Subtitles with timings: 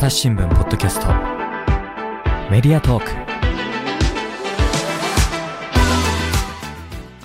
[0.00, 1.08] 朝日新聞ポッドキャスト
[2.50, 3.10] メディアトーク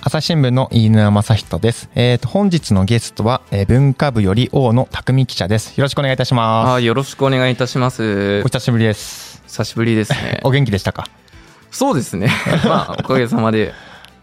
[0.02, 1.88] 朝日新聞の飯沼正人です。
[1.94, 5.78] えっ、と、本日のゲストは、えー文化部より大野匠記者です。
[5.78, 8.44] よろしくお願いいたしまあよろしくお願いいたしますす。
[8.44, 8.44] お。
[8.44, 9.42] 久しぶりです。
[9.46, 10.40] 久しぶりですね。
[10.44, 11.08] お元気でしたか？
[11.70, 12.28] そうですね。
[12.68, 13.72] まあ、おかげさまで。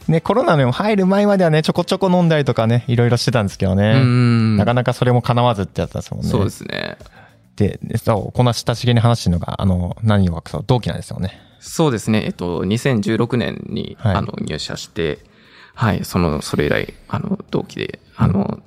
[0.08, 3.94] ね、コロナの入る前まではね、ちょこちょこ飲んだりとかね、いろいろしてたんですけどうね。
[4.00, 4.58] ん。
[4.58, 6.30] なかなかそれも叶わずってやつですもんね。
[6.30, 6.98] そうですね。
[7.56, 11.40] で、でそう、こんな親しげに話してるのが、あの、何をそう同期なんですよね。
[11.60, 12.24] そうですね。
[12.26, 15.20] えっと、2016年に、はいあの入社して、
[15.76, 18.60] はい、その、それ以来、あの、同期で、あの、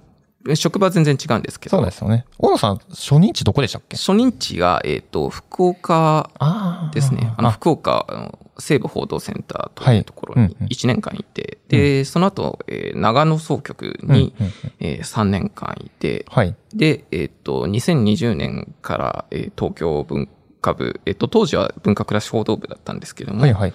[0.55, 2.25] 職場は全然違うんですけど、そうですよね。
[2.39, 3.97] 大野さん、初任地どこでしたっけ？
[3.97, 6.31] 初任地が、えっと、福岡。
[6.95, 7.33] ですね。
[7.37, 9.99] あの、あ福岡西部報道センターとはい。
[9.99, 10.67] いうところにうんうん。
[10.69, 16.55] 1年間いて、で、その後、えー長野総局に、うんうんえー3年間いて、はい。
[16.75, 20.29] で、えっ、と、2020年から、えー東京文
[20.61, 23.75] 化部、えっ、と、当時は文化暮らし報道部だったんですけども、はいはい。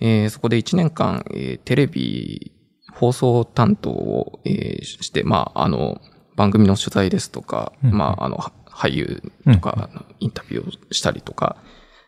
[0.00, 2.52] えーそこで1年間、えーテレビ
[2.92, 6.00] 放送担当を、えーして、まあ、あの、
[6.34, 7.96] 番組の取材ですとか、うんうん。
[7.96, 9.88] まあ、あの、は俳優とか、
[10.20, 11.56] インタビューをしたりとか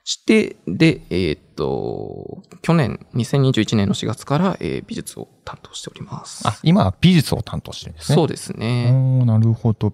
[0.09, 6.49] して、で、えっ、と、去年、2021年の4月から、えー美術を担当しております。
[6.49, 8.15] あ、今は美術を担当してるんですね。
[8.17, 8.91] そうですね。
[9.27, 9.93] なるほど。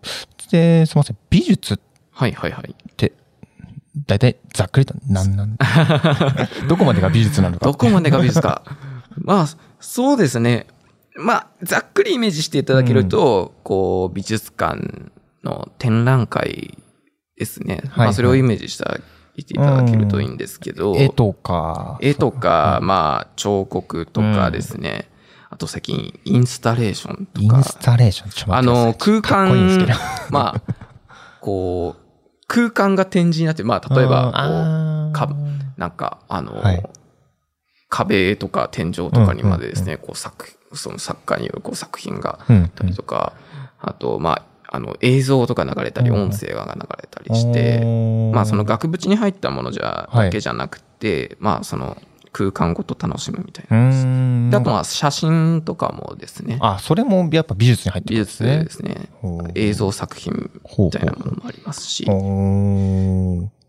[0.52, 1.16] で、すみません。
[1.30, 1.78] 美術っ
[2.12, 2.76] はいはいはい。
[2.96, 3.12] て、
[4.06, 5.56] 大体ざっくりと何なん？
[6.68, 7.66] どこまでが美術なのか。
[7.66, 8.62] どこまでが美術か。
[9.18, 9.46] まあ、
[9.80, 10.68] そうですね。
[11.16, 15.10] まあ、ざっくりイメージしていただけると、こう、美術館
[15.42, 16.78] の展覧会
[17.36, 17.82] ですね。
[17.88, 18.84] はいまあ、それをイメージして
[19.36, 21.98] いていただけるといいんですけど、絵とか。
[22.00, 25.08] 絵とか、まあ、彫刻とかですね。
[25.50, 27.56] あと最近、インスタレーションとか。
[27.56, 28.30] インスタレーション？
[28.30, 29.22] ちょっとあの、待ってください。
[29.22, 29.88] 空かっこいい
[30.30, 30.62] まあ、
[31.40, 32.00] こう、
[32.46, 34.30] 空間が展示になって、まあ、例えば、こ
[35.10, 35.34] う、か
[35.76, 36.82] なんか、あの、はい。
[37.90, 43.34] 壁とか天井とかにまでですね、こう作、その作家によるこう作品がうんあったりとか、
[43.80, 46.22] あと、まあ、あの、映像とか流れたり、うん。
[46.24, 47.80] 音声が流れたりして、
[48.32, 50.26] まあ、その額縁に入ったものじゃ、はい。
[50.26, 51.96] だけじゃなくて、まあ、その
[52.32, 53.90] 空間ごと楽しむみたいな。
[53.90, 54.50] ん。
[54.50, 58.58] であと、まあ、写真とかもですね、あ、それもやっぱ美術に入って美るんですね。
[58.64, 59.08] 術ですね、
[59.54, 62.04] 映像作品みたいなものもありますし、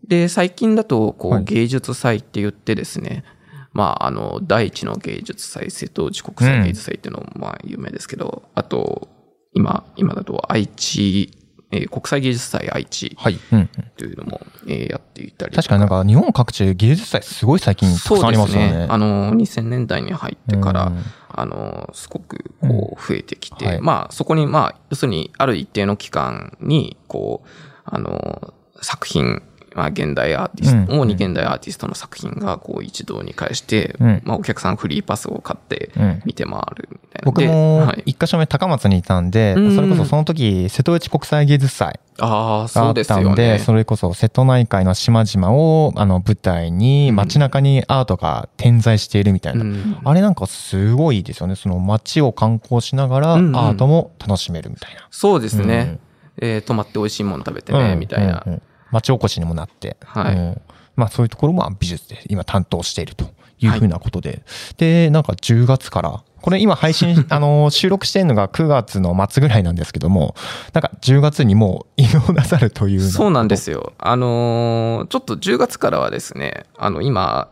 [0.06, 1.44] で、最近だと、こう、はい。
[1.44, 3.24] 芸術祭って言ってですね、
[3.72, 9.08] まあ、あの、第一の芸術祭、瀬戸内国際芸術祭っていうのも、まあ、有名ですけど、あと、
[9.56, 11.30] 今、今だと、愛知、
[11.72, 13.38] えー国際芸術祭愛知はい。
[13.52, 13.68] うんうん。
[13.96, 18.86] というのも、えーやっていたりと確かになんか日本各地芸術祭すごい最近たくさんありますよね。
[18.88, 21.02] あの、2000年代に入ってから、うん
[21.38, 27.48] あの、すごく、こう、増えてきて、はいまあ、そこに、まあ、要するに、ある一定の期間に、こう、
[27.84, 29.42] あの、作品、
[29.76, 37.24] まあ、現代アーティスト、うん主に現代アーティストの作品が、こう、一堂に会して、うんまあ、お客さんフリーパスを買ってうん、見て回るみたいな。
[37.24, 38.02] 僕でもはい。
[38.06, 43.58] 一箇所目高松にいたんで、うんそれこそその時瀬戸内国際芸術祭ああ、がそうですあったんで、よね。
[43.58, 49.62] それこそ瀬戸内海の島々をあの舞台にうん街中にアートが点在しているみたいな。
[49.62, 51.54] うんあれなんかすごいですよね。
[51.56, 55.06] その街を観光しながらアうんうんートも楽しめるみたいな。
[55.10, 55.98] そうですね。
[56.40, 58.42] えー泊まって美味しいもの食べてね、うんみたいな。
[58.46, 59.96] うんうん町おこしにもなって。
[60.04, 60.60] はいうん
[60.96, 63.26] まあそういうところも美術で今担当していると
[63.58, 64.42] いうふうなことで。
[64.78, 70.34] で、なんか10月から、これ今配信、 あの、収録してるのが9月の末ぐらいなんですけども、
[70.72, 73.92] なんか10月にもう 移動なさるというそうなんですよ。
[73.98, 77.48] あのーちょっと10月からはですね、あの、今、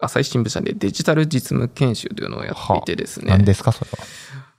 [0.00, 3.30] 朝日新聞社でデジタル実務研修というのをやっていてですね。
[3.30, 4.04] 何ですか、それは。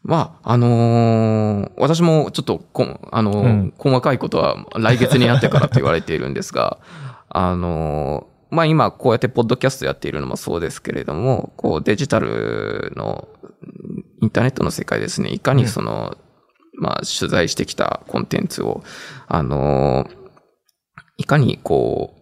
[0.08, 6.78] まあ、あのー私もちょっとこん、あのーうん細かいことは来月になってからと言われているんですが、
[7.30, 13.28] あのーまあ今こうやってポッドキャストやっているのもそうですけれども、こうデジタルの
[14.22, 16.16] インターネットの世界ですね、いかにその、
[16.78, 18.84] まあ取材してきたコンテンツを、
[19.28, 20.16] あのー
[21.18, 22.22] いかにこう、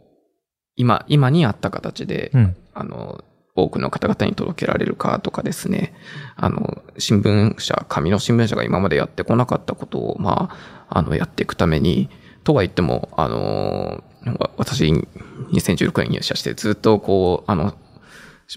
[0.75, 2.55] 今、今にあった形で、うん。
[2.75, 3.23] あの、
[3.55, 5.93] 多くの方々に届けられるかとかですね、
[6.35, 10.49] あの、新聞社、紙の新聞社が今までやってこなかったことを、ま
[10.89, 12.09] あ、あの、やっていくために、
[12.43, 14.03] とは言っても、あの、
[14.39, 14.91] わ私、
[15.51, 17.75] 2016年入社してずっとこう、あの、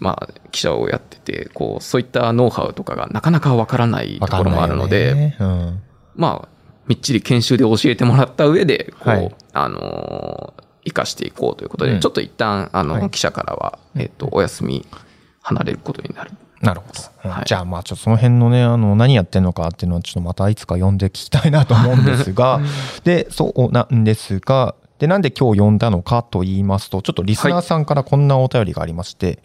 [0.01, 5.83] まあ、記者をやってて、こう、そういったノウハウとかがなかなかわからないところもあるので、うん。
[6.15, 6.49] まあ、
[6.87, 9.35] みっちり研修で教えてもらった上で、こう、はい。
[9.53, 14.87] あのー生かしていこうということで、うんちょっと一旦、あの、はい記者からは、えっ、と、お休み、
[15.43, 16.31] 離れることになる。
[16.61, 16.87] なるほ
[17.23, 17.29] ど。
[17.29, 22.61] はいじゃあまあちょっとその辺のね、あの、何やってんのかっていうのはちょっとまたいつか読んで聞きたいなと思うんですが、
[23.05, 29.41] で、そうなんですが、で、なんで今日呼んだのかと言いますと、ちょっとリスナーさんからこんなお便りがありまして、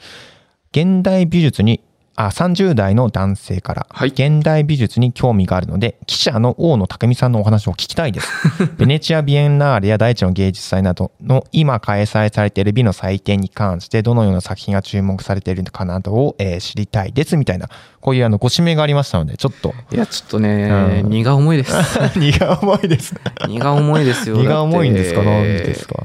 [0.72, 1.82] 現代美術に、
[2.28, 8.28] あ、30代の男性から、はい現代美術に興味があるので、記者の大野匠さんのお話を聞きたいです。
[8.78, 17.70] ベネチア・ビエンナーレや第一の芸術祭などの今開催されている美の祭典に関して、どのような作品が注目されているのかなどを、えー知りたいです、みたいな、
[18.02, 21.74] こういうあのご指名がありましたので、ちょっと、いや、ちょっとね、うん荷が重いです。
[22.20, 23.16] 荷が重いです。
[23.48, 24.38] 荷が重いですよ。
[24.42, 25.22] 荷が重いんですか？
[25.22, 25.96] だってなんでですか？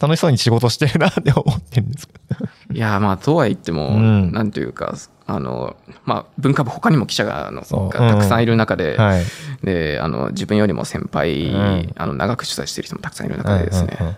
[0.00, 2.46] 楽しそうに仕事してるなって思ってるんですけど。
[2.72, 4.32] いや、まあ、とは言っても、うん。
[4.32, 4.94] なんというか、
[5.26, 9.24] あの、まあ、文化部他にも記者があのたくさんいる中で、はい。
[9.64, 11.92] で、あの、自分よりも先輩、うん。
[11.96, 14.16] あの、長く取材してる人もたくさんいる中でですね、うんうんうん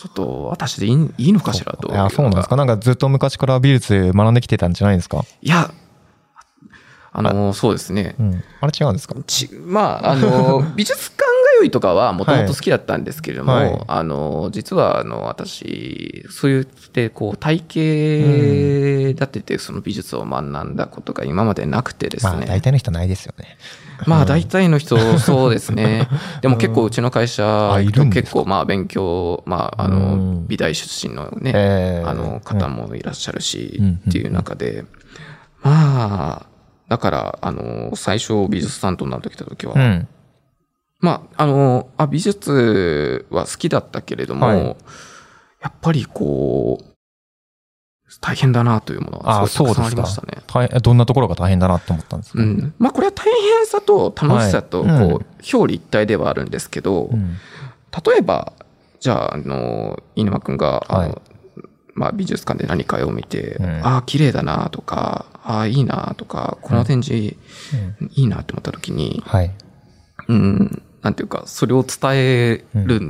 [0.00, 1.88] ちょっと私でいいいいのかしらと。
[1.88, 2.54] いや、そうなんですか？
[2.54, 5.24] なんかずっと昔から美術学んできてたんじゃないですか？
[5.42, 5.72] いや、
[7.10, 8.14] あの、そうですね。
[8.16, 8.44] うん。
[8.60, 9.16] あれ違うんですか？
[9.26, 11.24] ちまあ、あの、 美術館
[11.58, 22.46] 通いとかはもともと好きだったんですけれども、はいはいあの、実は、あの、私、そう言って、こう、体系立てて、その美術を学んだことが今までなくてですまあ、ね。
[22.46, 23.58] 大体の人ないですよね。
[24.06, 26.08] まあ大体の人、そうですね。
[26.40, 27.76] でも結構うちの会社
[28.12, 34.84] 結構まあ勉強、まああうのん、美大出身のね、えーあの方もいらっしゃるしうん、っていう中で、
[35.62, 36.46] まあ、
[36.88, 40.08] だから、あの、最初美術担当になってきた時はう、ん。
[41.00, 44.76] まあ、あの、あ、美術は好きだったけれども、はい。
[45.60, 46.84] やっぱりこう、
[48.20, 50.42] 大変だなというものあはすごいたくさんありましたね。
[50.46, 52.42] 大変どんなところが大変だなと思ったんですか？
[52.42, 52.74] うん。
[52.78, 55.04] まあこれは大変さと楽しさと、こう、はい。
[55.04, 55.10] うん。
[55.12, 57.34] 表裏一体ではあるんですけど、うん。
[58.06, 58.52] 例えば、
[58.98, 61.22] じゃあ、あの、飯沼くんが、あの、はい。
[61.94, 63.86] まあ美術館で何かを見て、うん。
[63.86, 67.36] ああ、綺麗だなとか、ああ、いいなとか、この展示
[68.00, 68.10] うん。
[68.14, 69.54] いいなって思った時に、はい。
[70.28, 73.00] うん、なんていうか、それを伝える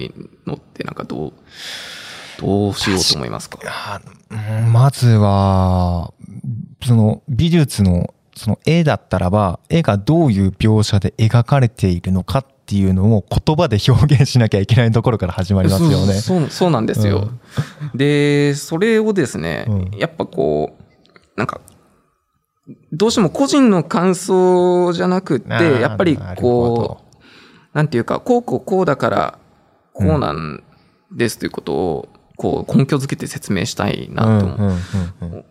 [0.46, 1.32] のってなんかどう、
[2.40, 3.58] どうしようと思いますか？
[4.72, 6.12] まずは、
[6.84, 16.14] その美術のその絵だったらば、絵がどういう描写で描かれているのかっていうのを言葉で表現しなきゃいけないところから始まりますよね。
[16.14, 17.30] そうそうなんですよ。
[17.96, 19.98] で、それをですね、うん。
[19.98, 20.82] やっぱこう、
[21.36, 21.60] なんか、
[22.92, 27.07] どうしても個人の感想じゃなくって、やっぱりこう、
[27.72, 29.38] なんていうか、こうこうこうだから、
[29.92, 30.62] こうなん
[31.12, 34.46] ですということを、こう根拠づけて説明したいなと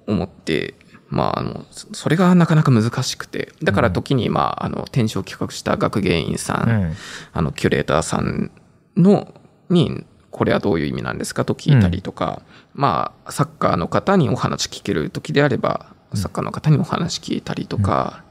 [0.07, 0.75] 思って、
[1.09, 6.93] まあ、あの、そそれがなかなか難しくて、だから時に、まあ、あの、展示を企画した学芸員さん、うん。
[7.33, 8.51] あの、キュレーターさん
[8.97, 9.33] の、
[9.69, 11.45] に、これはどういう意味なんですか？
[11.45, 12.41] と聞いたりとか、
[12.73, 18.23] まあ、サッカーの方にお話聞ける時であれば、サッカーの方にお話聞いたりとか、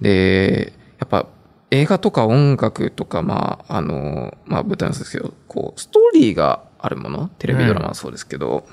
[0.00, 1.26] で、やっぱ、
[1.74, 8.64] 映画とか音楽とか、まあ、あの、まあ、舞台もそうですけど、こう、ストーリーがあるもの、テレビドラマはそうですけど、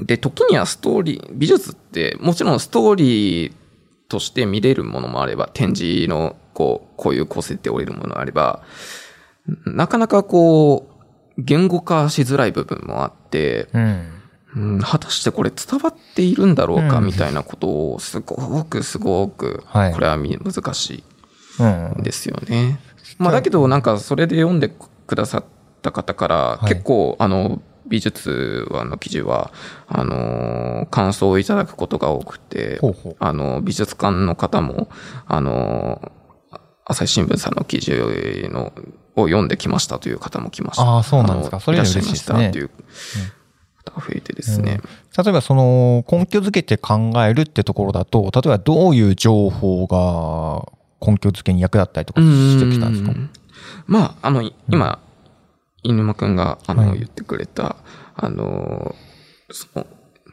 [0.00, 3.52] で、時にはストーリー、美術って、もちろんストーリー
[4.08, 8.62] として見れるものもあれば、展示の、こう、こういう構成って折れるものがあれば、
[9.66, 10.88] なかなかこ
[11.36, 14.14] う、言語化しづらい部分もあって、うん。
[14.56, 17.04] うん、果たしてこれ伝わっているんだろうかうん。
[17.04, 19.92] みたいなことを、すごくすごく、はい。
[19.92, 20.98] これはみ難しうんい。
[21.00, 21.02] ん
[22.02, 22.78] ですよね。
[23.18, 25.44] まあだけどなんかそれで読んでくださっ
[25.82, 26.68] た方から、い。
[26.68, 29.50] 結構あの、美術はの記事は、
[29.86, 32.80] あの、感想をいただくことが多くて、
[33.18, 34.88] あの、美術館の方も、
[35.26, 36.12] あの、
[36.84, 37.92] 朝日新聞さんの記事
[38.50, 38.72] の
[39.16, 40.82] を読んできましたという方も来ました。
[40.82, 41.60] ああそうなんですか。
[41.60, 42.50] それ嬉しいですね。
[42.50, 42.70] という
[43.84, 44.80] 方が増えてですね。
[45.16, 53.12] 例えばその根拠づけて考えるってところだと、例えばどういう情報が根拠づけに役立ったりとかしてきたんですか？
[53.12, 53.30] うん
[53.86, 54.98] まあ、あの、今、
[55.82, 57.76] 犬沼くんが、あの、はい言ってくれた、
[58.16, 58.94] あの、
[59.50, 59.86] その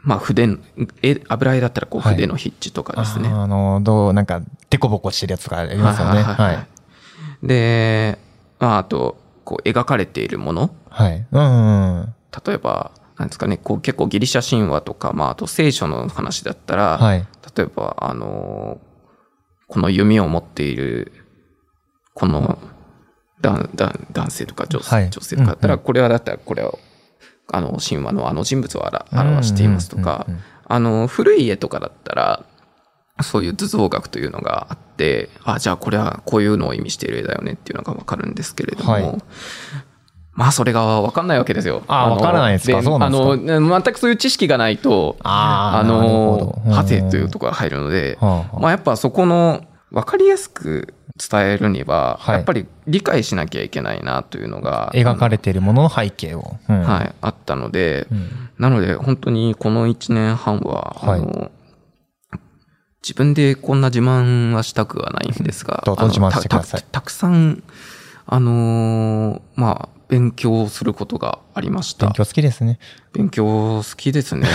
[0.03, 0.57] まあ、筆の、
[1.01, 3.27] え油絵だったら、こう、はい筆の筆致とかですね。
[3.29, 6.21] あーあの、どう、なんか、デコボコしてるやつがありますよね。
[6.21, 7.47] はい。
[7.47, 8.17] で、
[8.59, 10.75] まあ、あと、こう、描かれているもの。
[10.89, 11.25] はい。
[11.31, 12.13] うんうんうん。
[12.45, 17.25] 例えば、なんですかね、こう、結構ギリシャ神話とか、まあ、あと聖書の話だったら、はい。
[17.55, 18.79] 例えば、あの、
[19.75, 21.11] この弓を持っている、
[22.13, 22.57] この
[23.41, 26.79] 男男男性とか女,、性とかだったら、これはだったら、これを、
[27.51, 30.27] あの、神話のあの人物を表していますとか
[30.63, 32.45] あの、古い絵とかだったら、
[33.21, 39.21] そういう図像学というのがあって、あ、じゃあこれはこういうのを意味している絵だよねっていうのがわかるんですけれども、はい
[40.35, 41.81] まあそれがわかんないわけですよ。
[41.87, 42.83] のあわからないですか？
[42.83, 43.55] そうなんですか？
[43.55, 48.59] あの、全くそういう知識がないと、あのど、はてというところが入るので、はあはあ。
[48.59, 52.35] まあやっぱそこのわかりやすく伝えるには、はい。
[52.35, 56.57] やっぱり理解しなきゃいけないなというのが、描かれているものの背景を。
[56.67, 56.81] うん。
[56.81, 58.49] はい、あったので、うん。
[58.59, 61.19] なので本当にこの1年半は、はい。
[61.21, 61.51] あの、
[63.01, 66.83] 自分でこんな自慢はしたくはないんですが、どうぞ自慢してください。
[66.91, 67.63] たくさん、
[68.25, 72.07] あのーまあ、勉強することがありました。
[72.07, 72.79] 勉強好きですね。
[73.13, 74.47] 勉強好きですね。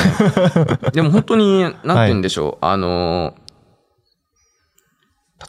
[0.93, 3.35] でも本当に、なんて言うんでしょう、あの、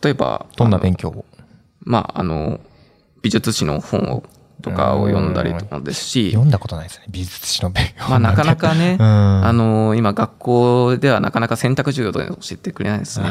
[0.01, 1.25] 例えば、どんな勉強を？
[1.81, 2.59] まあ、あの、
[3.21, 4.23] 美術史の本を
[4.61, 7.05] とかを読んだりとかですし、読んだことないですね。
[7.09, 8.09] 美術史の勉強。
[8.09, 13.27] まあ、なかなかね、 うんあの、今学校ではなかなか選択授業とかで教えてくれないですね。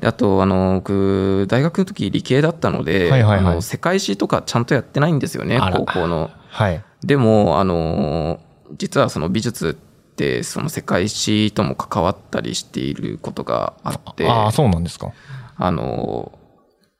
[0.00, 6.30] であと、あの、僕、大学の時理系だったので、はいはいはいあの世界史とかちゃんとやってないんですよね、高校の。
[6.50, 6.82] はい。
[7.04, 8.40] でも、あの、
[8.78, 15.12] 実はその美術って、その世界史とも関わったりしていることがあって、ああ、そうなんですか。
[15.56, 16.32] あの、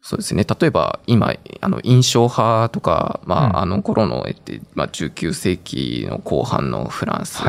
[0.07, 0.45] そうですね。
[0.45, 1.33] 例えば、今、
[1.63, 3.57] あの、印象派とか、まあ、うん。
[3.57, 7.43] あの頃の、えって、まあ、19世紀の後半のフランス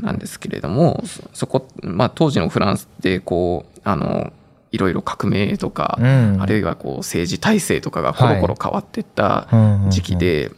[0.00, 4.32] なんですけれども、そそこ、まあ、当時のフランスって、こう、あの、
[4.72, 6.38] いろいろ革命とか、うん。
[6.40, 9.02] あるいはこう、政治体制とかがコロコロ変わってい。
[9.02, 9.46] った
[9.90, 10.52] 時期で、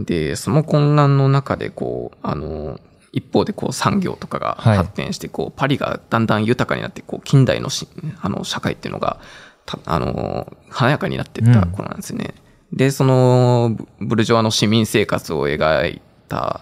[0.00, 2.80] で、その混乱の中で、こう、あの、
[3.12, 4.76] 一方でこう産業とかがはい。
[4.78, 7.86] 発展して、こう、パリがだんだん豊かになって、こう、近代のし
[8.20, 9.45] あの社会っていうのが、た
[9.84, 12.34] あの、華やかになっていった頃なんですね。
[12.72, 16.60] で、その、ブブルジョワの市民生活を描いた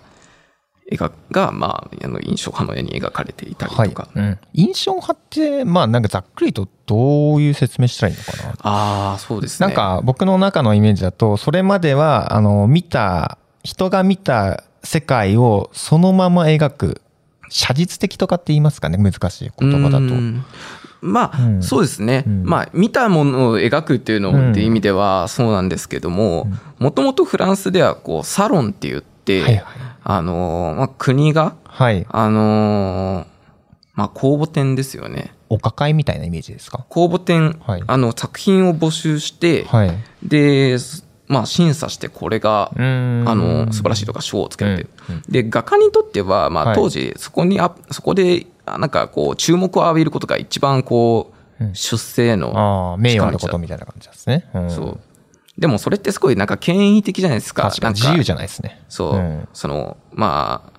[0.91, 4.09] 絵が、がまあ、あの、印象派の絵に描かれていたりとはいか。。
[4.15, 8.55] うん印象派って、まあなんかざっくりとどういう説明したらいいのかな。
[8.61, 9.67] ああ、そうですね。
[9.67, 17.01] なんか僕の中のイメージだと、それまでは、あの、見た、人が見た世界をそのまま描く、
[17.49, 20.05] 写実的とかって言いますかね、難しい言葉だと。
[21.05, 21.63] うんまあ、うん。
[21.63, 22.45] そうですね、うん。
[22.45, 29.65] まあ、見たものを描くっていうのうんっていう意味ではそうなんですけども、もともとフランスではこうサロンって言って、はいはい。
[30.03, 32.07] あのーまあ、国が、はい。
[32.09, 33.27] あのー
[33.95, 35.35] まあ、公募展ですよね。
[35.49, 36.85] お抱えみたいなイメージですか？
[36.89, 37.83] 公募展、はい。
[37.87, 39.93] あの作品を募集して、はい。
[40.23, 40.79] で、
[41.29, 44.83] まあ、審査してこれが、あの、素晴らしいとか賞をつけて。
[44.83, 45.15] るうん。
[45.17, 45.23] うん。
[45.29, 46.75] で、画家にとっては、まあ、はい。
[46.75, 54.49] 当時、そこにあ、そこで、あなんかこう、注目を浴びることが一番こう、うん出世の、名誉あることみたいな感じですね。
[54.55, 55.01] うんそう。
[55.57, 57.63] でもそれってすごいなんか権威的じゃないですか。
[57.65, 58.83] 確かに自由じゃないですね。
[58.89, 60.75] そう、うんその、まあ、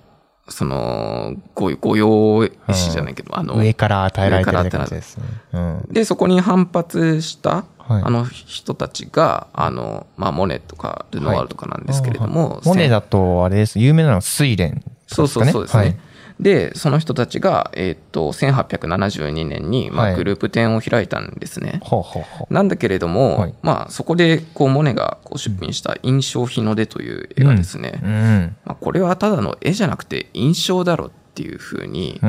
[0.48, 5.24] その、ご、御用意思じゃないけど、あの、上から与えられてる感じですね。
[5.52, 5.88] うん。
[5.90, 13.78] で、そこに反発した、はいあの人たちが、あの、まあ、モネとか、ルノワールとかなんですけれども、モネだと、あれです。
[13.78, 15.98] 有名なのは睡蓮とかそうそうそうですね。
[16.38, 21.80] はいで、その人たちが、えーっと、1872年に、まあ、はいグループ展を開いたんですね。
[21.82, 22.52] ほうほうほう。
[22.52, 28.56] なんだけれども、はいまあ、そこで、こう、モネがこう出品した印象日の出という絵がですね、うん。
[28.66, 32.18] まあ、これはただの絵じゃなくて印象だろっていうふうに。
[32.22, 32.26] あ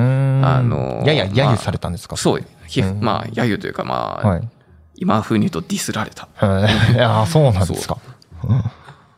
[0.62, 2.16] のやや、まあ揶揄されたんですか？
[2.16, 4.50] そう、ひうんまあ、揶揄というか、まあ、はい。
[4.96, 6.30] 今風に言うとディスられた。
[6.36, 7.98] はい いや、そうなんですか。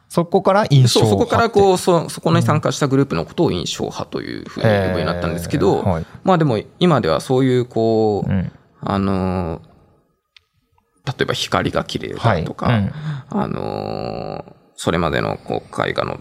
[0.09, 8.51] うんそこから印象そう、そこからう、こう、そ、そこに参加したグループのことを印象派というふうに呼ぶようになったんですけど、えーはいまあでも今ではそういうこう、うん。
[8.81, 12.41] あのー、例えば光が綺麗はい。
[12.41, 12.91] だとか、うん
[13.29, 16.19] あのー、それまでのこう絵画の、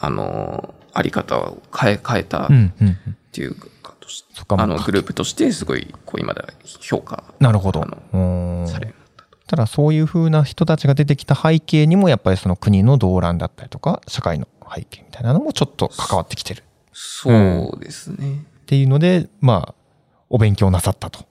[0.00, 2.48] あのー、あり方を変え、変えたっ
[3.32, 6.48] ていうかとしあの、グループとしてすごい、こう今では
[6.80, 7.86] 評価なるほど
[8.66, 8.94] される。
[9.50, 18.44] ただそういう風な人たちが出てきた背景にもやっぱりその国の動乱だったりとか社会の背景みたいなのもちょっと関わってきてるそうですね。
[18.62, 19.74] っていうのでまあ
[20.28, 21.26] お勉強なさったと。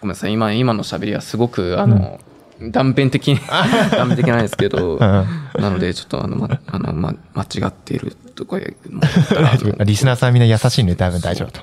[0.00, 2.18] ごめんなさい、今、今の喋りはすごく、あの、
[2.60, 3.40] 断片的に、
[3.92, 5.24] 断片的なんですけど、な
[5.70, 11.62] ので、ちょっとあの、ま、あの、ま、間違っているとかリスナーさんみんな優しいんで多分大丈夫だ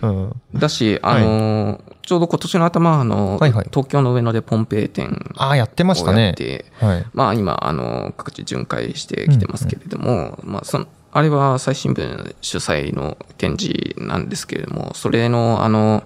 [0.00, 0.08] と。
[0.08, 6.34] うんだし、あのーちょうど今年の頭、あの、はいはい東京の上野でポンペイ展ああやってましたね。
[6.36, 7.06] て、はい。
[7.14, 16.04] まあ今、あの、各地巡回してきてますけれども、まあその、あれは最新聞主催の展示なんですけれども、それの、あの、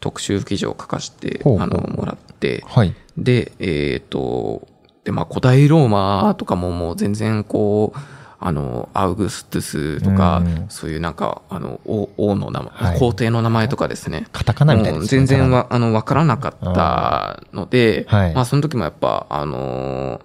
[0.00, 2.94] 特集記事を書かせて、ほうほうあの、もらって、はい。
[3.22, 4.66] で、えっ、と、
[5.04, 7.98] で、まあ古代ローマとかももう全然こう、
[8.40, 10.66] あの、アウグストゥスとか、うん。
[10.68, 12.98] そういうなんか、あの、王王の名前、はい。
[12.98, 14.26] 皇帝の名前とかですね。
[14.32, 18.34] カタカナみたいですね全然わ、あの、わからなかったので、はい。
[18.34, 20.20] まあその時もやっぱ、あの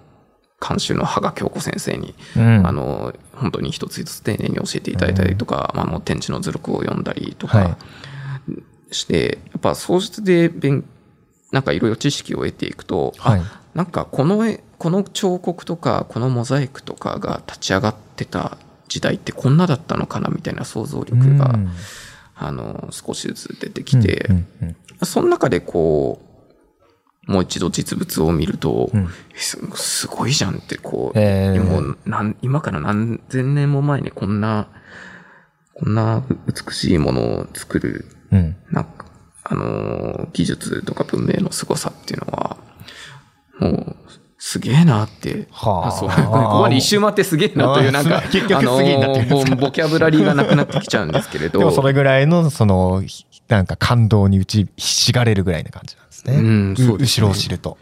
[0.66, 2.66] 監修の羽賀京子先生に、うん。
[2.66, 8.94] あの、本当に一つ一つ丁寧に教えていただいたりとか、まあ、もう展示の図録を読んだりとかはい。
[8.94, 10.84] して、やっぱ創出で勉、
[11.54, 13.40] なんかいろいろ知識を得ていくと、はい。
[13.40, 18.58] あなんかこの絵この彫刻とかこのモザイクとかが立ち上がってた
[18.88, 21.70] 時代ってこんなだったのかなみたいな想像力が、うん。
[22.36, 26.20] あの少しずつ出てきて、うんうんその中でこ
[27.28, 29.08] うもう一度実物を見ると、うん。
[29.34, 31.62] えすすごいじゃんってこう、えー。
[31.62, 34.68] もうなん今から何千年も前にこんな
[35.74, 38.56] こんな美しいものを作るうん。
[38.70, 39.03] なんか、
[39.44, 42.56] あのー技術とか文明の凄さっていうのは、
[43.60, 43.96] もう、
[44.38, 45.46] すげえなって。
[45.50, 51.58] はああそうここまで一周回ってすげえなと いう、あなんか、結局すげえになってボボキャブラリーがなくなってきちゃうんですけれど。
[51.58, 53.02] でもそれぐらいの、その、
[53.48, 56.34] なんか感動に打ちひしがれるぐらいな感じなんですね。
[56.36, 57.76] うんそうですね後ろを知ると。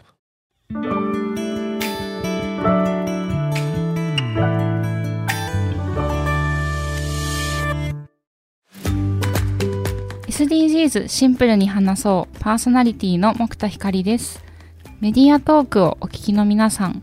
[10.43, 12.39] SDGs シンプルに話そう。
[12.41, 14.43] パーソナリティの木田光です。
[14.99, 17.01] メディアトークをお聞きの皆さん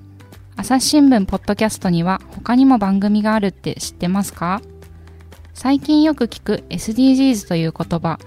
[0.59, 4.61] 朝日新聞ポッドキャストには他にも番組があるって知ってますか？
[5.54, 8.18] 最近よく聞く SDGs という言葉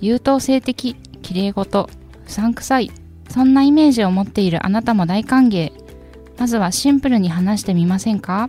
[0.00, 1.90] 優等生的綺麗事
[2.24, 2.92] うさんくさい
[3.28, 5.72] そんなイメージを持っているあなたも大歓迎。
[6.38, 8.48] まずはシンプルに話してみませんか？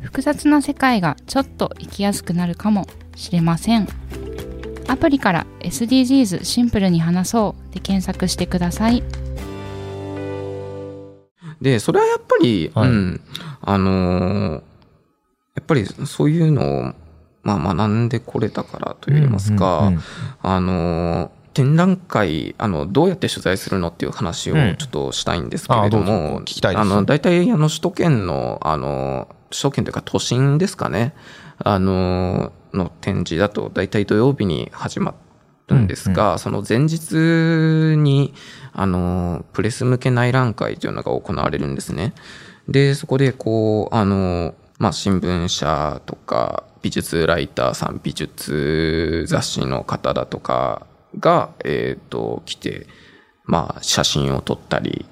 [0.00, 3.86] 複雑な世界がちょっと生きやすくなるかもしれません。
[4.88, 7.74] アプリから SDGs シンプルに話そう。
[7.74, 9.02] で検索してください。
[11.60, 12.88] で、それはやっぱり、はい。
[12.88, 13.20] うん、
[13.62, 14.62] あのー
[15.56, 16.92] やっぱりそういうのを、
[17.42, 20.02] まあ、学んでこれたからといいますか、うんうんうん。
[20.42, 24.76] あのー展覧会、あの、どうやって取材するのっていう話をうん。
[24.76, 26.36] ちょっとしたいんですけれども、ぞ。
[26.40, 26.80] 聞きたいです。
[26.82, 31.14] あの、大体、あの、首都圏の、あの、首都圏というか都心ですかね、
[31.58, 35.14] あの、の展示だと、大体土曜日に始ま
[35.68, 38.34] るんですが、その前日に、
[38.72, 42.14] あの、プレス向け内覧会というのが行われるんですね。
[42.68, 50.86] で、そこで、こう、あの、まあ、新聞社とか、美術ライターさん、美術雑誌の方だとか
[51.18, 52.86] が、えっ、と、来て、
[53.44, 55.06] まあ、写真を撮ったり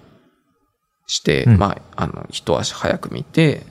[1.06, 1.58] して、うん。
[1.58, 3.62] まあ、あの、一足早く見て、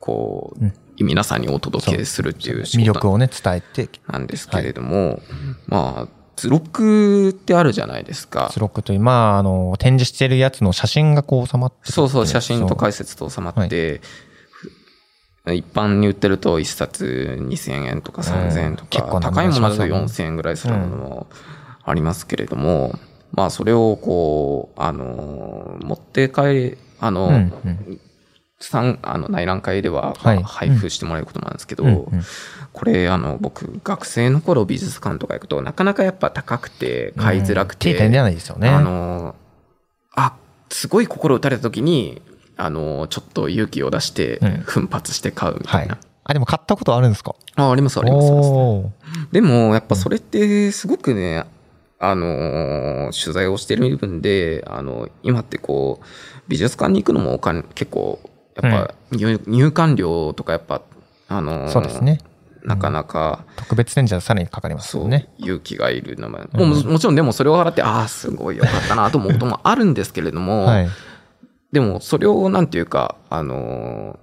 [0.00, 5.20] こう、うん皆さんにお届けするっていう仕魅事力をね、伝えて、なんですけれども、
[5.66, 8.50] まあ、図録ってあるじゃないですか。
[8.52, 14.00] スロックという、まあ、あの、展示してるやつの写真がこう収まってるそうそう、写真と解説と収まって、
[15.46, 21.26] 一般に売ってると1冊2000円とか3000円とうん高いものだと値段します4000円ぐらいするものも
[21.84, 22.98] ありますけれども、
[23.32, 28.00] まあそれをこう、あの、持って帰、あの、うんうん
[28.58, 30.42] 参あの内覧会でははい。
[30.42, 31.90] 配布してもらえることなんですけど、うん。
[31.90, 32.22] うん。
[32.72, 38.12] これあの僕学生の頃美術館とか行くとなかなかやっぱ高くて買いづらくて、うん。
[38.12, 38.68] ないですよね。
[38.68, 39.34] あの、
[40.14, 40.34] あ、
[40.70, 42.22] すごい心打たれた時に、
[42.56, 45.86] あの、ちょっと勇気を出してうん、奮発して買うみたはい。
[45.86, 45.98] いな。。
[46.24, 47.34] あ、でも買ったことあるんですか？
[47.56, 48.30] あ、あります、あります。
[49.32, 51.44] でも、やっぱそれってすごくね、
[51.98, 56.04] あの、取材をしてる部分で、あの、今ってこう、
[56.48, 58.18] 美術館に行くのもお金、結構、
[58.60, 60.82] やっぱ入、入館料とかやっぱ、
[61.28, 62.20] あの、そうですね。
[62.64, 65.28] なかなか、特別展示はさらにかかりますよね。
[65.38, 70.88] 勇気がいるのも、うんもうもちろんでもそれを払って、ああ、すごいよかったなと思うこともあるんですけれども、はい。
[71.70, 74.18] でもそれをなんていうか、あの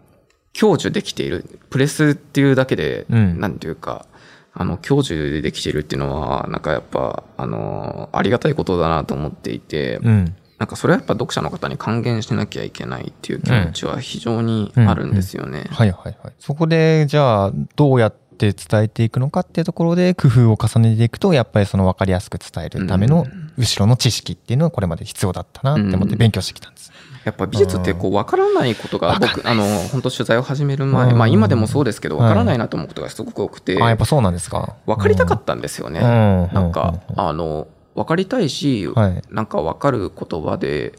[0.53, 1.59] ー、享受できている。
[1.69, 4.05] プレスっていうだけで、うんなんていうか、
[4.53, 10.35] あの、享受できているっていうのは、なんかやっぱ、あのー、ありがたいことだなと思っていて、うん。
[10.63, 15.65] なんかそれはやっぱ読者の方に還元しなきゃいけないっていう気持ちは非常にあるんですよね。
[15.69, 16.33] はいはいはい。
[16.39, 26.93] そこで、じゃあ、どうやって伝えていくのかっていうところで工夫を重ねていくと、やっぱりその分かりやすく伝えるための後ろの知識っていうのはこれまで必要だったなって思って勉強してきたんです。
[27.25, 34.77] やっぱ美術ってこう分からないことが僕、あの、本当取材を始める前、うんまあ今でもそうですけど、はい分からないなと思うことがすごく多くて、あ、やっぱそうなんですか。
[34.85, 35.99] 分かりたかったんですよね。
[35.99, 36.05] うん
[36.53, 40.93] なんか、うんあの、分かりたいし、はいなんか分かる言葉で、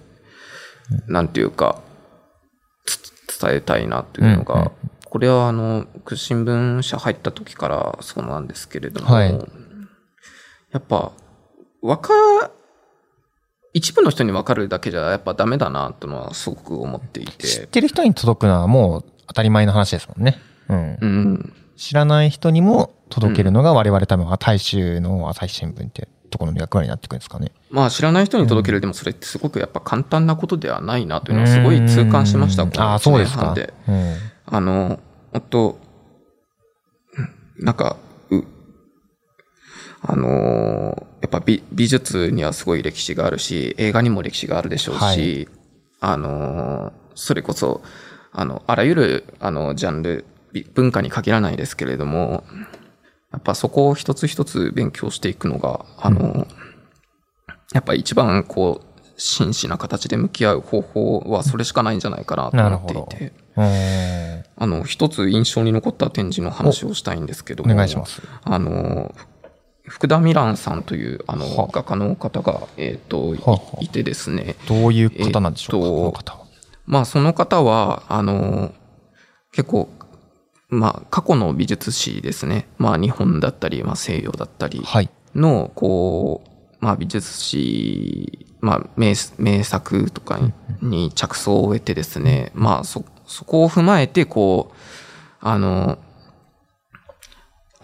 [1.07, 1.81] なんていうか、
[2.87, 4.71] つ伝えたいなっていうのが、うんうん
[5.15, 9.31] これはあの、僕新聞社入った時からそうなんですけれども、はい
[10.73, 11.13] やっぱ、
[11.83, 12.51] わか、
[13.73, 17.27] 一部の人に分かるだけじゃやっぱダメだなというのはすごく思ってい。
[17.27, 20.37] 知っててる人に届くのはもう当たり前の話ですもんね。
[20.69, 20.99] うん。
[21.01, 21.53] うん。
[21.77, 27.53] 知らない人にも届けるのが我々多分、大衆の朝日新聞ってところの役割になってくるんですかね。
[27.71, 32.65] まあ知らない人に届ける、でもそれってすごくやっぱ簡単なことではないなというのはすごい痛感しました。
[32.83, 33.55] ああ、そうですか。
[33.55, 34.17] でうん。
[34.47, 34.99] あの、
[35.33, 35.79] ほんと、
[37.17, 37.23] う
[37.63, 37.97] んなんか、
[38.31, 38.43] う、
[40.03, 45.49] あのーやっぱ美美術にはすごい歴史があるし、映画にも歴史があるでしょうし、はい
[46.01, 47.81] あのーそれこそ、
[48.33, 52.43] あの、あらゆる、あの、ジャンル、び文化に限らないですけれども、
[53.35, 56.47] やっぱそこを一つ一つ勉強していくのが、あの、
[57.73, 63.33] やっぱ一番こう、真摯な形で向き合う方法はそれしかないんじゃないかなと思っていて、
[64.57, 68.23] あの、一つ印象に残った展示の話をしたいんですけどおも、願いします。
[68.45, 69.13] あの、
[69.87, 73.35] 福田ミランさんという、あのは、画家の方が、えっ、と、
[73.81, 76.45] いてですね、どういう方なんでしょうか、えっとこの方は。
[76.87, 78.73] まあ、その方は、あの、
[79.53, 79.89] 結構、
[80.75, 82.69] まあ、過去の美術史ですね。
[82.79, 85.11] まあ、日本だったり、まあ、西洋だったりはい。
[85.35, 94.75] の、こう、まあ、美術史、まあ、名名作とかにに着想を得てですね、まあ、そ、そこを踏まえて、こう、
[95.41, 95.99] あの、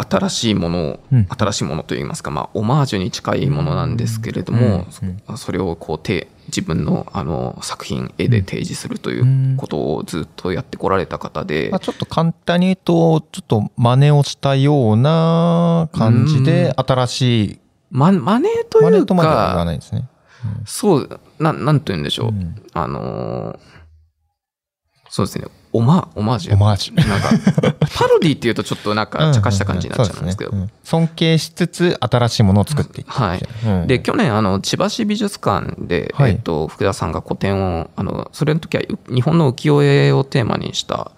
[0.08, 1.26] 新しいものを、うん。
[1.28, 5.22] 新しいものといいますか、まあ、オマージュに近いものなんですけれども、うん。
[5.26, 17.58] そそれをこう、て自分のあの作品、絵で提示するということをずっとやってこられた方でまあ、、ちょっと簡単に言うと、ちょっと真似をしたような感じで、新しい、
[17.90, 20.08] ま、マネーという真似とまでは言わか、ないですね。
[20.64, 22.28] そう、ななんと言うんでしょう。
[22.28, 22.56] うん。
[22.72, 23.80] あのー
[25.12, 26.54] そうですね、オマ、オマージュ。
[26.54, 27.08] オマージュ。
[27.08, 27.30] なんか、
[27.94, 30.54] パロディっていうとちょっとなんか、 茶化した感じになっちゃうんですけどう。
[30.54, 33.12] ねうん尊敬しつつ、新しいものを作っていく。
[33.12, 33.48] はい。
[33.64, 41.12] うんで、去年、あの、千葉市美術館で、はいえっと、福田さんが個展を、あの、それの時は、う日本の浮世絵をテーマにした、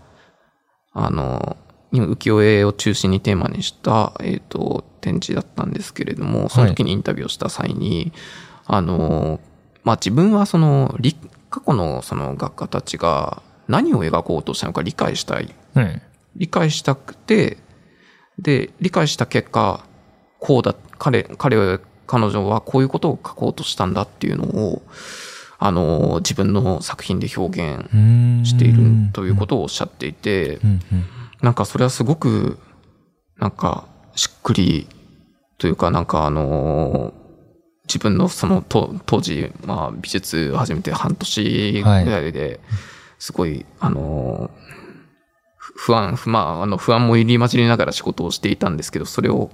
[0.93, 1.57] あの、
[1.95, 8.13] 浮世絵を中心にテーマにした、えっと、展示だったんですけれども、その時にインタビューをした際に、
[8.67, 9.41] あの、
[9.85, 11.17] まあ、自分はその、理
[11.53, 15.53] 過去のその学科たちが何を描こうとしたのか理解したい。
[15.75, 16.03] うん。
[16.37, 17.57] 理解したくて、
[18.39, 19.85] で、理解した結果、
[20.39, 24.83] こうだ、彼、彼、彼女はこういうことを書こうとしたんだっていうのを、
[25.59, 27.89] あの、自分の作品で表現
[28.47, 30.59] しているということをおっしゃっていて、
[31.41, 32.59] なんかそれはすごく、
[33.39, 34.87] なんか、しっくり
[35.57, 37.15] というか、なんかあの、
[37.87, 42.61] 自分のその当当時、まあ美術を始めて半年ぐらいで、
[43.23, 44.51] すごい、あの、
[45.57, 49.53] ふ不安、不まあ、あの、不安も入り混じりながら仕事をしていたんですけど、それを、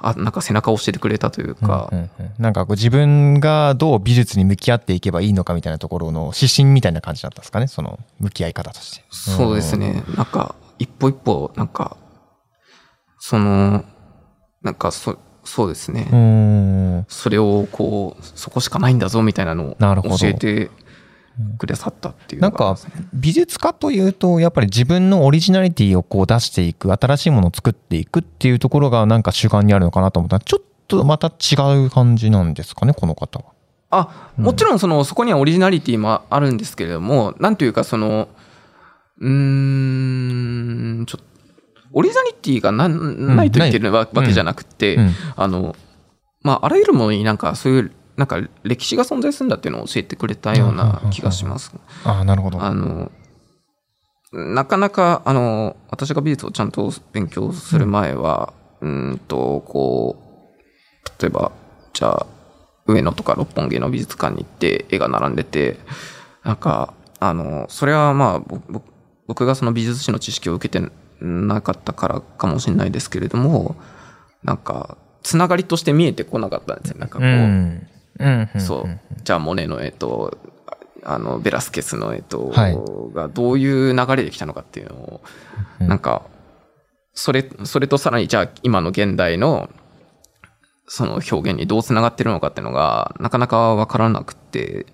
[0.00, 9.04] あ、なんか背中を押しててくれたというか、うんうんうんなんかこう自分がどう美術に向き合っていけばいいのかみたいなところの指針みたいな感じだったんですかね、その向き合い方として。
[9.10, 10.02] そうですね。
[10.16, 11.96] なんか、一歩一歩、なんか、
[13.20, 13.84] その、
[14.60, 17.04] なんか、そ、そうですね。
[17.06, 20.72] それをこう、そこしかないんだぞみたいなのを教えて
[21.58, 30.38] くださったっていうなんかのがありますね、美術家というと、やっぱり自分のオリジナリティをこう出していく、新しいものを作っていくっていうところがなんか主眼にあるのかなと思った。
[30.38, 33.46] ら、ちょっとまた違う感じなんですかね、この方は。
[33.90, 38.28] あ、もちろんその、そこにはオリジナリティもあるんですけれども、なんというかその、
[39.20, 41.24] うーん、ちょっと、
[41.92, 43.50] オリジナリティがなない。
[43.50, 45.10] と言ってるわわけじゃなくて、うん。
[45.36, 45.76] あの、
[46.42, 51.72] まあ、あらゆるものになんかそういう、なんか歴史が存在するんだっていうのを教えてくれたような気がします。
[52.04, 52.62] ああ、なるほど。
[52.62, 53.10] あの、
[54.32, 61.52] なかなか、あの、私が美術をちゃんと勉強する前は、うーんと、こう、例えば、
[61.92, 62.26] じゃあ、
[62.86, 65.78] 上野とか六本木の美術館に行って絵が並んでて、
[66.44, 68.80] なんか、あの、それはまあ、
[69.26, 70.86] 僕がその美術史の知識を受けて
[71.20, 73.76] なかったからかもしれないですけれども、
[74.42, 76.98] なんか、つながりとして見えてこなかったんですよ。
[76.98, 77.86] なんかこう、うん。
[78.60, 79.00] そう。
[79.22, 80.38] じゃあ、モネの絵と、
[81.04, 82.78] あの、ベラスケスの絵とはい、
[83.14, 85.20] がどういう流れできたのかっていうのを、
[85.80, 85.88] うん。
[85.88, 86.22] なんか、
[87.12, 89.70] それ、それとさらに、じゃあ、今の現代の、
[90.86, 94.86] その表現にどうつながってるのかっていうのが、なかなかわからなくて、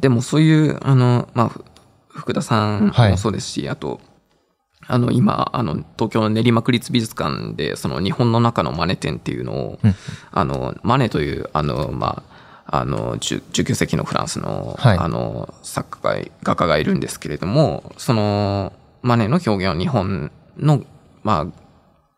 [0.00, 1.64] でもそういう、あの、まあ、ふ
[2.08, 3.10] 福田さんはい。
[3.12, 4.00] もそうですし、あと、
[4.88, 9.94] あの、今、あの、東京の練馬区立美術館で、その日本の中のマネ展っていうのを、うん。
[10.30, 12.22] あの、マネという、あの、ま
[12.66, 14.98] あ、あの、10 19世紀のフランスの、はい。
[14.98, 18.72] あの、作家が、画家がいるんですけれども、その、
[19.02, 20.82] マネの表現を日本の、
[21.22, 21.46] まあ、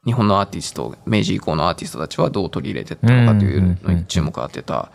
[0.05, 4.91] 日本のアーティスト、明治以降のアーティストたちはどう取り入れていったのかというのに注目を当てた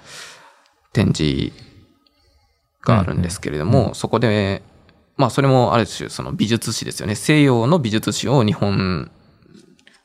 [0.91, 1.51] 展示
[2.81, 4.63] があるんですけれども、そこで、
[5.17, 7.15] まあそれもある種その美術史ですよね。
[7.15, 9.11] 西洋の美術史を日本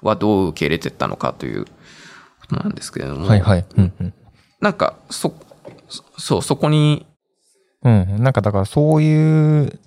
[0.03, 1.71] はどう受け入れていったのかというこ
[2.49, 3.65] となんですけれども、はいはい。
[3.77, 4.15] うんうん。
[4.61, 5.35] なんかそ、
[5.89, 7.07] そそう、そこに、
[7.83, 8.23] うん。
[8.23, 9.81] なんかだからそういう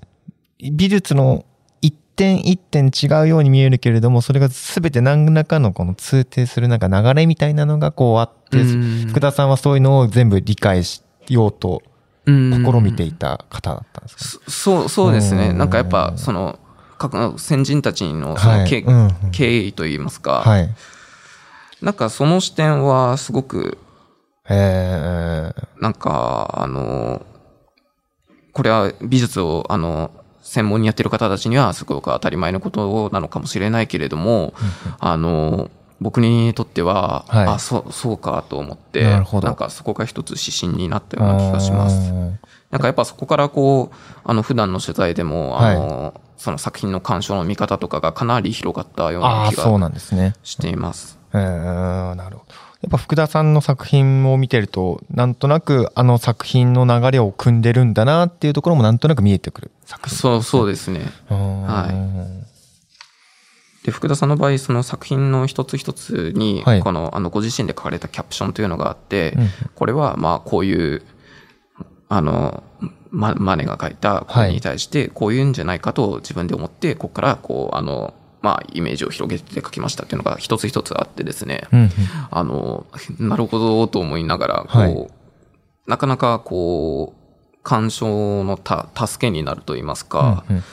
[0.60, 1.46] 美術の
[1.82, 11.91] 一点一点違うように見えるけれども、それが全て何らかのこの通底するなんか流れみたいなのがこうあって、うん福田さんはそういうのを全部理解しようとうん
[12.26, 12.32] 試
[12.82, 15.50] みていた方だったんですか、そそうそうですね。
[15.50, 15.58] うん。
[15.58, 16.60] なんかやっぱその
[16.98, 18.86] 各先人たちのその経,、
[19.32, 20.70] 経緯といいますか、はい。
[21.82, 23.78] なんかその視点はすごく
[24.50, 27.26] えー、なんかあの
[28.54, 34.54] これは美術をあの専門にやってる方たちにはすごく当たり前のことなのかもしれないけれども、
[35.00, 35.70] あの
[36.02, 42.12] 僕にとっては、はいあそうそうかと思ってなるほどんかそこが一つ指針になったような気がします。
[42.72, 50.36] なんかやっぱそこからこう、あの普段の取材でも、あの、その作品の鑑賞の見方とかがかなり広がったような気そうがなんですね。
[50.42, 51.20] しています。
[51.34, 52.54] えー、なるほど。
[52.82, 60.18] やっぱ福田さんの作品を見てると、なんとなくあの作品の流れを組んでるんだなっていうところもなんとなく見えてくる作品。
[60.18, 61.02] そう、そうですね。
[61.30, 61.90] は
[63.84, 66.80] で、福田さんの場合、その作品の一つ一つに、はい。
[66.82, 69.50] この、あの、ご自身で書かれたキャプションというのがあって、うん。
[69.74, 71.02] これは、まあ、こういう、
[72.08, 72.64] あの、
[73.10, 81.90] ま、マネが書いた、これに対して、こういうんじゃないかと自分で思って、ここから、こう、あの、まあ、イメージを広げて書きましたっていうのが一つ一つあってですね、うんうん。
[82.30, 82.86] あの、
[83.20, 85.08] なるほどと思いながら、こう、はい。
[85.88, 90.64] なかなかこう、鑑賞のた助けになると言いますか、うんうん。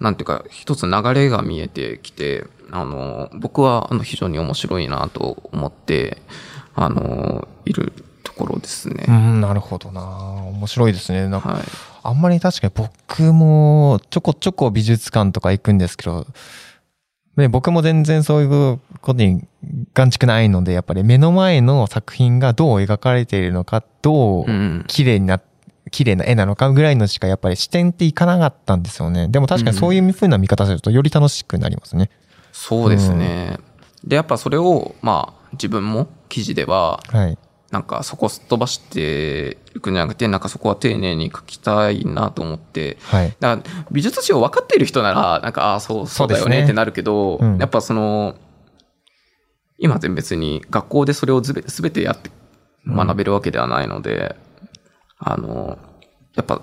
[0.00, 6.18] なんていうか、一つ流れが見えてきて、あの、僕はあの非常に面白いなと思って、
[6.74, 9.04] あの、いるところですね。
[9.08, 10.02] うん、なるほどな。
[10.02, 11.28] 面白いですね。
[11.28, 11.62] なんかはい。
[12.02, 16.26] あんまり確かに僕もちょこちょこ美術館とか行くんですけど、
[17.36, 19.42] ね、僕も全然そういうことに
[19.92, 24.84] 眼蓄ないので、やっぱり目の前の作品がどう描かれているのか、どううん。
[24.86, 25.40] 綺麗にな、
[25.90, 29.28] 綺麗な絵なのかぐらいのしかやっぱり視点っていかなかったんですよね。
[29.28, 32.10] でも確かにそういう風な見方するとより楽しくなりますね。
[32.58, 33.58] そうですね。
[34.02, 37.38] で、やっぱそれを、まあ、自分も記事では、はい。
[37.70, 43.36] なんかそこすっ飛ばしていくんじゃなくて、なんかそこは丁寧に書きたいなと思って、はい。
[43.38, 48.36] だから美術史を分かっている人なら、なんか、ああ、そう、そうだよねねってなるけど、うんやっぱその、
[49.78, 52.30] 今って別に学校でそれをすべすべてやって
[52.86, 54.34] 学べるわけではないので、
[55.18, 55.78] あの、
[56.34, 56.62] やっぱ、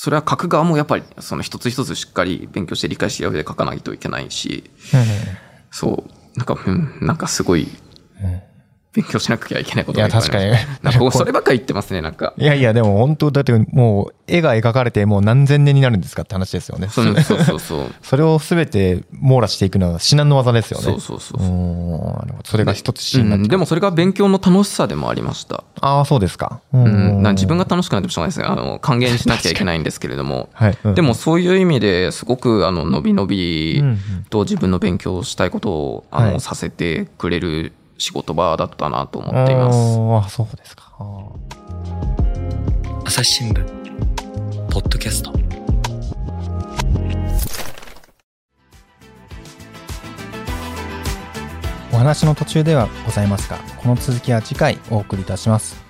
[0.00, 4.70] それは書く側もやっぱりその一つ一つしっかり勉強して理解してやで書かないといけないし、
[5.72, 7.66] そう、なんか、うん、なんかすごい
[8.22, 8.42] うん
[8.92, 10.50] 勉強しなきゃいけないことがいっぱいあ確かに。
[10.82, 12.32] なんか僕そればっかり言ってますね、なんか。
[12.38, 16.88] いやいや、でも本当、だってもう絵が描かれてもう何千年になるんですかって話ですよね。
[16.88, 17.94] そうそうそうそう。
[18.02, 20.84] それを全て網羅していくのは至難の技ですよね。
[20.84, 25.64] そうそうそううーんなるほどそれが一つシーンになってうんでもそれが勉強の楽しさでもありました。
[25.80, 26.60] ああ、そうですか。
[26.72, 28.46] ううん、な自分が楽しくなってもしょうがないですね。
[28.46, 30.48] あの、還元しなきゃいけないんですけれども。
[30.54, 30.78] はい。
[30.84, 33.82] うんでもそういう意味ですごく、あの、のびのび
[34.30, 39.76] と自分の勉強したいことを、あの、はいさせてくれる仕事場だったなと思っています。
[39.76, 40.94] ああ、そうですか。
[43.04, 43.64] 朝日新聞
[44.70, 45.32] ポッドキャスト
[51.92, 55.87] お話の途中ではございますが、この続きは次回お送りいたします。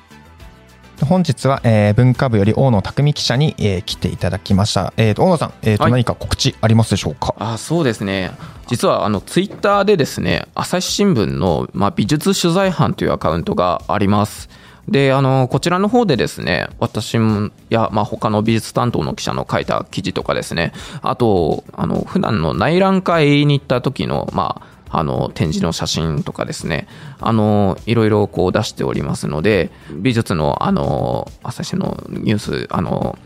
[1.04, 4.92] 本日は、えー文化部より大野匠記者に、えー来ていただきました。
[4.96, 7.34] えーと、大野さん、えーとはい何か告知ありますでしょうか？
[7.38, 8.32] あそうですね。
[8.66, 14.50] 実は、あの、ツイッターでですね、朝日新聞の、まあ、美術取材班というアカウントがあります。
[14.86, 26.88] で、あの、こちらの方でですね、私もや、まあ、他の美術担当の記者の書いた記事とかですね、あと、あの、普段の内覧会に行った時の、まあ、あの、展示の写真とかですね、
[27.20, 33.18] あの、いろいろこう出しておりますので、美術の、あの、朝日のニュース、あの、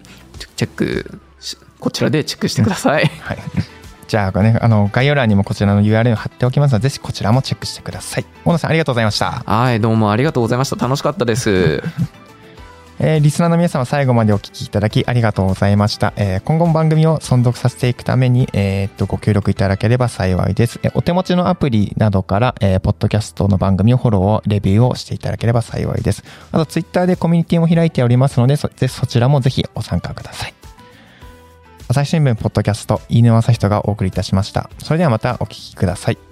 [0.56, 3.06] チェックし、こちらでチェックしてください。
[3.20, 3.38] はい。
[4.08, 8.26] じゃあ、ね、あの、概要欄にもこちらの URL を貼っておきますので、ぜひこちらもチェックしてください。
[8.44, 9.42] 大野さん、ありがとうございました。
[9.46, 10.76] はい、どうもありがとうございました。
[10.76, 11.82] 楽しかったです。
[13.04, 16.12] えーリスナーの皆様最後までお聞きいただきありがとうございました。
[16.14, 20.78] えー今後も番組を存続させていくために、えーっと、ご協力いただければ幸いです。
[20.84, 26.22] えお手持ちのアプリなどから、えーポッドキャストの番組をフォローを、レビューをしていただければ幸いです。
[26.52, 30.54] あと、ツイッターでコミュニティも開いておりますので、そぜそちらもぜひご参加ください。
[31.88, 34.70] 朝日新聞ポッドキャスト、飯沼朝人がお送りいたしました。
[34.78, 36.31] それではまたお聞きください。